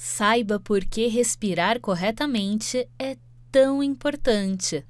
saiba 0.00 0.60
por 0.60 0.84
que 0.84 1.08
respirar 1.08 1.80
corretamente 1.80 2.88
é 2.96 3.16
tão 3.50 3.82
importante. 3.82 4.86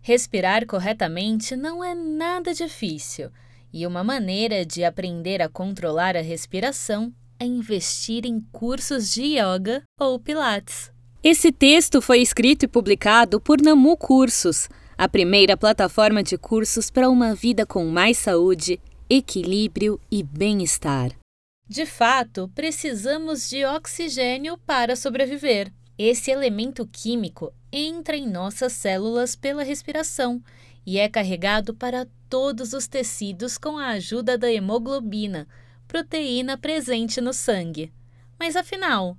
Respirar 0.00 0.66
corretamente 0.66 1.54
não 1.54 1.84
é 1.84 1.94
nada 1.94 2.52
difícil, 2.52 3.30
e 3.72 3.86
uma 3.86 4.02
maneira 4.02 4.66
de 4.66 4.82
aprender 4.82 5.40
a 5.40 5.48
controlar 5.48 6.16
a 6.16 6.20
respiração 6.20 7.14
é 7.38 7.44
investir 7.44 8.26
em 8.26 8.40
cursos 8.50 9.14
de 9.14 9.38
yoga 9.38 9.84
ou 9.96 10.18
pilates. 10.18 10.90
Esse 11.22 11.52
texto 11.52 12.02
foi 12.02 12.20
escrito 12.20 12.64
e 12.64 12.68
publicado 12.68 13.40
por 13.40 13.62
Namu 13.62 13.96
Cursos, 13.96 14.68
a 14.98 15.08
primeira 15.08 15.56
plataforma 15.56 16.20
de 16.20 16.36
cursos 16.36 16.90
para 16.90 17.08
uma 17.08 17.32
vida 17.32 17.64
com 17.64 17.84
mais 17.84 18.18
saúde, 18.18 18.80
equilíbrio 19.08 20.00
e 20.10 20.20
bem-estar. 20.20 21.21
De 21.68 21.86
fato, 21.86 22.50
precisamos 22.54 23.48
de 23.48 23.64
oxigênio 23.64 24.58
para 24.58 24.94
sobreviver. 24.94 25.72
Esse 25.96 26.30
elemento 26.30 26.86
químico 26.86 27.52
entra 27.72 28.16
em 28.16 28.28
nossas 28.28 28.72
células 28.72 29.34
pela 29.34 29.62
respiração 29.62 30.42
e 30.84 30.98
é 30.98 31.08
carregado 31.08 31.72
para 31.74 32.06
todos 32.28 32.72
os 32.72 32.86
tecidos 32.86 33.56
com 33.56 33.78
a 33.78 33.88
ajuda 33.88 34.36
da 34.36 34.52
hemoglobina, 34.52 35.46
proteína 35.86 36.58
presente 36.58 37.20
no 37.20 37.32
sangue. 37.32 37.92
Mas 38.38 38.56
afinal, 38.56 39.16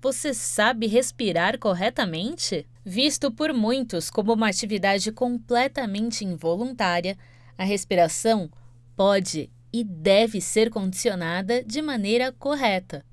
você 0.00 0.34
sabe 0.34 0.86
respirar 0.86 1.58
corretamente? 1.58 2.66
Visto 2.84 3.32
por 3.32 3.52
muitos 3.52 4.10
como 4.10 4.32
uma 4.34 4.48
atividade 4.48 5.10
completamente 5.10 6.24
involuntária, 6.24 7.16
a 7.58 7.64
respiração 7.64 8.50
pode 8.94 9.50
e 9.78 9.84
deve 9.84 10.40
ser 10.40 10.70
condicionada 10.70 11.62
de 11.62 11.82
maneira 11.82 12.32
correta. 12.32 13.04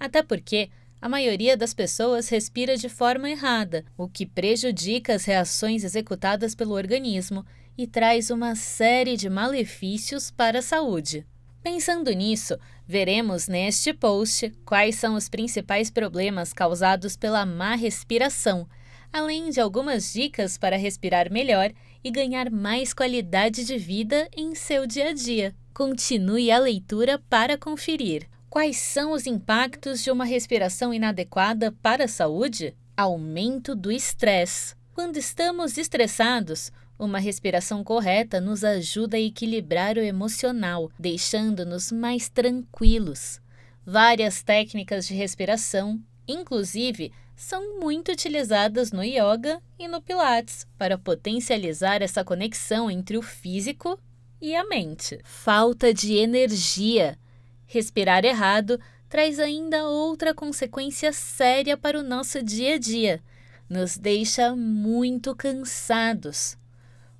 Até 0.00 0.22
porque 0.22 0.70
a 0.98 1.10
maioria 1.10 1.58
das 1.58 1.74
pessoas 1.74 2.30
respira 2.30 2.74
de 2.74 2.88
forma 2.88 3.28
errada, 3.28 3.84
o 3.98 4.08
que 4.08 4.24
prejudica 4.24 5.14
as 5.14 5.26
reações 5.26 5.84
executadas 5.84 6.54
pelo 6.54 6.72
organismo 6.72 7.44
e 7.76 7.86
traz 7.86 8.30
uma 8.30 8.54
série 8.54 9.14
de 9.14 9.28
malefícios 9.28 10.30
para 10.30 10.60
a 10.60 10.62
saúde. 10.62 11.26
Pensando 11.62 12.10
nisso, 12.12 12.58
veremos 12.88 13.46
neste 13.46 13.92
post 13.92 14.50
quais 14.64 14.94
são 14.94 15.16
os 15.16 15.28
principais 15.28 15.90
problemas 15.90 16.50
causados 16.50 17.14
pela 17.14 17.44
má 17.44 17.74
respiração, 17.74 18.66
além 19.12 19.50
de 19.50 19.60
algumas 19.60 20.14
dicas 20.14 20.56
para 20.56 20.78
respirar 20.78 21.30
melhor 21.30 21.70
e 22.02 22.10
ganhar 22.10 22.50
mais 22.50 22.94
qualidade 22.94 23.66
de 23.66 23.76
vida 23.76 24.26
em 24.34 24.54
seu 24.54 24.86
dia 24.86 25.10
a 25.10 25.12
dia. 25.12 25.54
Continue 25.76 26.50
a 26.50 26.58
leitura 26.58 27.18
para 27.28 27.58
conferir. 27.58 28.26
Quais 28.48 28.78
são 28.78 29.12
os 29.12 29.26
impactos 29.26 30.02
de 30.02 30.10
uma 30.10 30.24
respiração 30.24 30.94
inadequada 30.94 31.70
para 31.70 32.04
a 32.04 32.08
saúde? 32.08 32.74
Aumento 32.96 33.74
do 33.74 33.92
estresse. 33.92 34.74
Quando 34.94 35.18
estamos 35.18 35.76
estressados, 35.76 36.72
uma 36.98 37.18
respiração 37.18 37.84
correta 37.84 38.40
nos 38.40 38.64
ajuda 38.64 39.18
a 39.18 39.20
equilibrar 39.20 39.98
o 39.98 40.00
emocional, 40.00 40.90
deixando-nos 40.98 41.92
mais 41.92 42.30
tranquilos. 42.30 43.38
Várias 43.84 44.42
técnicas 44.42 45.06
de 45.06 45.12
respiração, 45.12 46.00
inclusive, 46.26 47.12
são 47.36 47.78
muito 47.78 48.12
utilizadas 48.12 48.92
no 48.92 49.02
yoga 49.02 49.60
e 49.78 49.86
no 49.86 50.00
pilates 50.00 50.66
para 50.78 50.96
potencializar 50.96 52.00
essa 52.00 52.24
conexão 52.24 52.90
entre 52.90 53.18
o 53.18 53.22
físico 53.22 54.00
e 54.40 54.54
a 54.54 54.64
mente. 54.64 55.20
Falta 55.24 55.92
de 55.92 56.14
energia. 56.14 57.18
Respirar 57.66 58.24
errado 58.24 58.80
traz 59.08 59.38
ainda 59.38 59.88
outra 59.88 60.34
consequência 60.34 61.12
séria 61.12 61.76
para 61.76 61.98
o 61.98 62.02
nosso 62.02 62.42
dia 62.42 62.74
a 62.74 62.78
dia. 62.78 63.22
Nos 63.68 63.96
deixa 63.96 64.54
muito 64.54 65.34
cansados. 65.34 66.56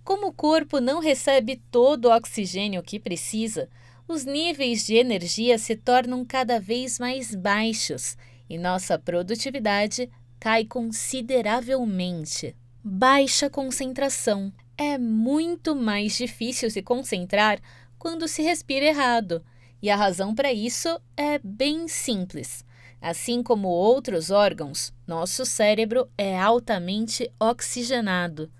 Como 0.05 0.29
o 0.29 0.33
corpo 0.33 0.81
não 0.81 1.01
recebe 1.01 1.61
todo 1.71 2.07
o 2.07 2.17
oxigênio 2.17 2.83
que 2.83 3.01
precisa, 3.01 3.69
os 4.07 4.25
níveis 4.25 4.87
de 4.87 4.95
energia 4.95 5.59
se 5.59 5.75
tornam 5.75 6.25
cada 6.25 6.61
vez 6.61 6.99
mais 6.99 7.35
baixos 7.35 8.17
e 8.49 8.57
nossa 8.57 8.97
produtividade 8.97 10.09
cai 10.39 10.65
consideravelmente. 10.65 12.55
Baixa 12.85 13.51
concentração. 13.51 14.53
É 14.79 14.99
muito 14.99 15.75
mais 15.75 16.17
difícil 16.17 16.71
se 16.71 16.83
concentrar 16.83 17.59
quando 17.99 18.29
se 18.29 18.43
respira 18.43 18.85
errado, 18.85 19.43
e 19.81 19.89
a 19.89 19.97
razão 19.97 20.35
para 20.35 20.53
isso 20.53 21.01
é 21.17 21.39
bem 21.39 21.89
simples. 21.89 22.63
Assim 23.01 23.43
como 23.43 23.69
outros 23.69 24.31
órgãos, 24.31 24.93
nosso 25.07 25.47
cérebro 25.47 26.09
é 26.19 26.39
altamente 26.39 27.31
oxigenado. 27.41 28.51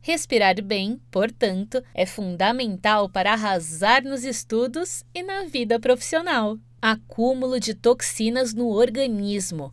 Respirar 0.00 0.60
bem, 0.62 1.00
portanto, 1.10 1.82
é 1.94 2.04
fundamental 2.04 3.08
para 3.08 3.32
arrasar 3.32 4.02
nos 4.02 4.24
estudos 4.24 5.04
e 5.14 5.22
na 5.22 5.44
vida 5.44 5.78
profissional. 5.78 6.58
Acúmulo 6.82 7.60
de 7.60 7.74
toxinas 7.74 8.54
no 8.54 8.68
organismo. 8.68 9.72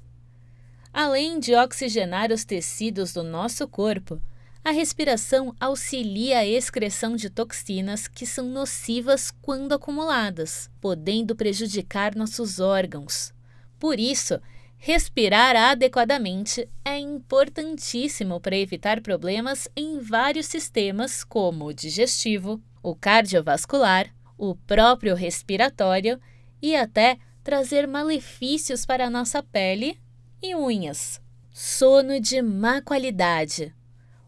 Além 0.94 1.40
de 1.40 1.56
oxigenar 1.56 2.32
os 2.32 2.44
tecidos 2.44 3.14
do 3.14 3.24
nosso 3.24 3.68
corpo, 3.68 4.22
a 4.68 4.72
respiração 4.72 5.56
auxilia 5.62 6.40
a 6.40 6.46
excreção 6.46 7.16
de 7.16 7.30
toxinas 7.30 8.06
que 8.06 8.26
são 8.26 8.50
nocivas 8.50 9.32
quando 9.32 9.72
acumuladas, 9.72 10.70
podendo 10.82 11.34
prejudicar 11.38 12.14
nossos 12.14 12.60
órgãos. 12.60 13.34
Por 13.80 13.98
isso, 13.98 14.42
respirar 14.78 15.56
adequadamente 15.56 16.70
é 16.84 17.00
importantíssimo 17.00 18.42
para 18.42 18.58
evitar 18.58 19.00
problemas 19.00 19.70
em 19.74 20.02
vários 20.02 20.48
sistemas, 20.48 21.24
como 21.24 21.68
o 21.68 21.74
digestivo, 21.74 22.62
o 22.84 22.94
cardiovascular, 22.94 24.14
o 24.38 24.54
próprio 24.54 25.16
respiratório 25.16 26.20
e 26.62 26.76
até 26.76 27.20
trazer 27.42 27.88
malefícios 27.88 28.86
para 28.86 29.06
a 29.06 29.10
nossa 29.10 29.42
pele 29.42 29.98
e 30.44 30.54
unhas. 30.54 31.22
Sono 31.54 32.20
de 32.20 32.42
má 32.42 32.82
qualidade 32.82 33.74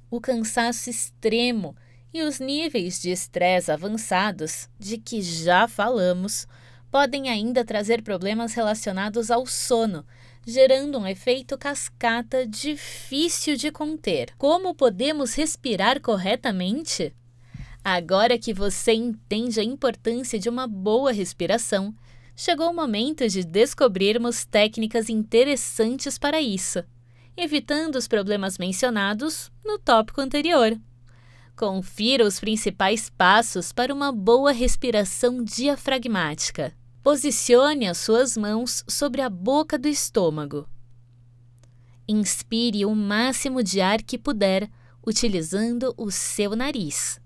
o 0.09 0.19
cansaço 0.19 0.89
extremo 0.89 1.75
e 2.13 2.23
os 2.23 2.39
níveis 2.39 2.99
de 2.99 3.11
estresse 3.11 3.71
avançados, 3.71 4.67
de 4.79 4.97
que 4.97 5.21
já 5.21 5.67
falamos, 5.67 6.47
podem 6.91 7.29
ainda 7.29 7.63
trazer 7.63 8.01
problemas 8.01 8.53
relacionados 8.53 9.29
ao 9.29 9.45
sono, 9.45 10.03
gerando 10.45 10.97
um 10.97 11.05
efeito 11.05 11.57
cascata 11.57 12.47
difícil 12.47 13.55
de 13.55 13.71
conter. 13.71 14.33
Como 14.37 14.73
podemos 14.73 15.35
respirar 15.35 16.01
corretamente? 16.01 17.13
Agora 17.83 18.37
que 18.37 18.53
você 18.53 18.93
entende 18.93 19.59
a 19.59 19.63
importância 19.63 20.39
de 20.39 20.49
uma 20.49 20.67
boa 20.67 21.11
respiração, 21.11 21.93
chegou 22.35 22.71
o 22.71 22.75
momento 22.75 23.27
de 23.27 23.43
descobrirmos 23.43 24.45
técnicas 24.45 25.09
interessantes 25.09 26.17
para 26.17 26.41
isso 26.41 26.83
evitando 27.35 27.95
os 27.95 28.07
problemas 28.07 28.57
mencionados 28.57 29.51
no 29.63 29.77
tópico 29.77 30.21
anterior. 30.21 30.79
Confira 31.55 32.25
os 32.25 32.39
principais 32.39 33.09
passos 33.09 33.71
para 33.71 33.93
uma 33.93 34.11
boa 34.11 34.51
respiração 34.51 35.43
diafragmática. 35.43 36.73
Posicione 37.03 37.87
as 37.87 37.97
suas 37.97 38.35
mãos 38.35 38.83
sobre 38.87 39.21
a 39.21 39.29
boca 39.29 39.77
do 39.77 39.87
estômago. 39.87 40.67
Inspire 42.07 42.85
o 42.85 42.95
máximo 42.95 43.61
de 43.63 43.81
ar 43.81 44.01
que 44.01 44.17
puder, 44.17 44.69
utilizando 45.05 45.93
o 45.97 46.09
seu 46.09 46.55
nariz. 46.55 47.21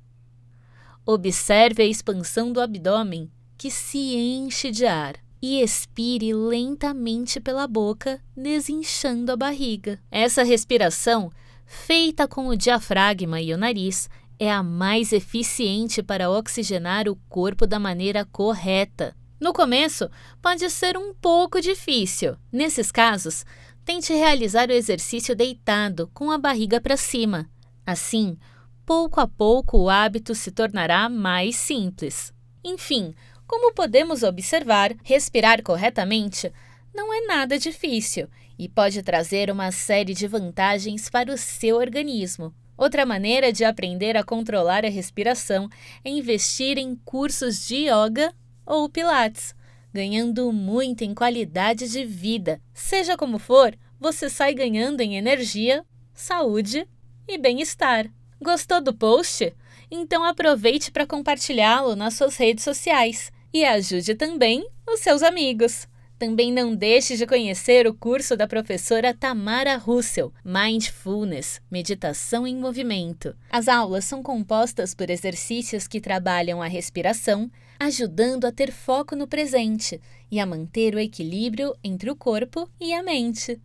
Observe 1.06 1.84
a 1.84 1.85
expansão 1.85 2.52
do 2.52 2.59
abdômen, 2.59 3.31
que 3.58 3.70
se 3.72 3.97
enche 3.97 4.72
de 4.72 4.85
ar 4.85 5.22
e 5.43 5.61
expire 5.61 6.33
lentamente 6.33 7.37
pela 7.37 7.67
boca, 7.67 8.21
desinchando 8.33 9.29
a 9.29 9.35
barriga. 9.35 9.99
Essa 10.09 10.41
respiração, 10.41 11.29
feita 11.66 12.29
com 12.29 12.47
o 12.47 12.55
diafragma 12.55 13.41
e 13.41 13.53
o 13.53 13.57
nariz, 13.57 14.09
é 14.40 14.49
a 14.49 14.63
mais 14.63 15.11
eficiente 15.11 16.01
para 16.01 16.29
oxigenar 16.29 17.09
o 17.09 17.17
corpo 17.28 17.67
da 17.67 17.78
maneira 17.78 18.23
correta. 18.23 19.13
No 19.37 19.51
começo, 19.51 20.09
pode 20.41 20.69
ser 20.69 20.95
um 20.95 21.13
pouco 21.13 21.59
difícil. 21.59 22.37
Nesses 22.49 22.89
casos, 22.89 23.46
tente 23.84 24.13
realizar 24.13 24.69
o 24.69 24.73
exercício 24.73 25.35
deitado, 25.35 26.09
com 26.13 26.31
a 26.31 26.37
barriga 26.37 26.79
para 26.79 26.96
cima. 26.96 27.49
Assim, 27.85 28.37
pouco 28.85 29.19
a 29.19 29.28
pouco 29.28 29.78
o 29.78 29.89
hábito 29.89 30.34
se 30.35 30.51
tornará 30.51 31.09
mais 31.09 31.57
simples. 31.57 32.34
Enfim, 32.63 33.13
como 33.53 33.72
podemos 33.72 34.23
observar, 34.23 34.96
respirar 35.03 35.61
corretamente 35.61 36.52
não 36.91 37.14
é 37.14 37.28
nada 37.28 37.59
difícil 37.59 38.28
e 38.58 38.67
pode 38.67 39.03
trazer 39.03 39.52
uma 39.52 39.72
série 39.72 40.16
de 40.16 40.28
vantagens 40.28 41.08
para 41.08 41.32
o 41.32 41.38
seu 41.38 41.76
organismo. 41.76 42.52
Outra 42.76 43.05
maneira 43.05 43.53
de 43.53 43.64
aprender 43.64 44.17
a 44.17 44.23
controlar 44.23 44.84
a 44.84 44.90
respiração 44.90 45.70
é 46.03 46.09
investir 46.09 46.79
em 46.79 46.96
cursos 46.96 47.67
de 47.67 47.85
yoga 47.85 48.34
ou 48.66 48.90
pilates. 48.90 49.53
ganhando 49.94 50.52
muito 50.52 51.03
em 51.03 51.14
qualidade 51.14 51.88
de 51.88 52.03
vida. 52.03 52.59
Seja 52.73 53.16
como 53.16 53.38
for, 53.38 53.78
você 53.99 54.32
sai 54.32 54.56
ganhando 54.56 55.02
em 55.02 55.16
energia, 55.16 55.85
saúde 56.11 56.88
e 57.28 57.38
bem-estar. 57.38 58.09
Gostou 58.41 58.82
do 58.82 58.96
post? 58.96 59.53
Então 59.91 60.23
aproveite 60.23 60.90
para 60.90 61.06
compartilhá-lo 61.06 61.96
nas 61.96 62.16
suas 62.16 62.35
redes 62.35 62.64
sociais 62.64 63.32
e 63.53 63.64
ajude 63.64 64.16
também 64.16 64.67
os 64.88 65.00
seus 65.00 65.22
amigos. 65.22 65.88
Também 66.17 66.53
não 66.53 66.73
deixe 66.73 67.17
de 67.17 67.28
conhecer 67.28 67.85
o 67.85 67.94
curso 67.94 68.38
da 68.38 68.47
professora 68.47 69.14
Tamara 69.14 69.76
Russell, 69.78 70.34
Mindfulness, 70.44 71.61
Meditação 71.70 72.47
em 72.47 72.55
Movimento. 72.55 73.35
As 73.52 73.67
aulas 73.67 74.05
são 74.05 74.23
compostas 74.23 74.96
por 74.96 75.09
exercícios 75.09 75.88
que 75.88 76.00
trabalham 76.00 76.61
a 76.61 76.67
respiração, 76.67 77.52
ajudando 77.79 78.46
a 78.46 78.52
ter 78.52 78.72
foco 78.72 79.16
no 79.16 79.28
presente 79.28 79.99
e 80.32 80.40
a 80.40 80.46
manter 80.46 80.96
o 80.96 80.99
equilíbrio 80.99 81.76
entre 81.84 82.09
o 82.09 82.16
corpo 82.16 82.70
e 82.79 82.94
a 82.94 83.03
mente. 83.03 83.59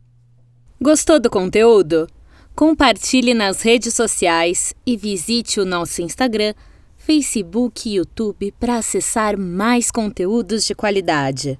Gostou 0.81 1.21
do 1.21 1.31
conteúdo? 1.31 2.09
Compartilhe 2.57 3.35
nas 3.35 3.63
redes 3.63 3.95
sociais 3.95 4.75
e 4.85 4.97
visite 4.97 5.61
o 5.61 5.65
nosso 5.65 6.03
Instagram, 6.03 6.55
Facebook 7.11 7.89
e 7.89 7.95
YouTube 7.95 8.53
para 8.61 8.77
acessar 8.77 9.35
mais 9.39 9.91
conteúdos 9.91 10.67
de 10.67 10.75
qualidade. 10.75 11.57